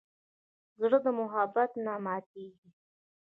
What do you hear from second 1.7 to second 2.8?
نه ماتېږي.